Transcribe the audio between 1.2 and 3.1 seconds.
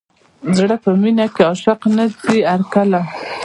کې عاشق نه ځي هر کله.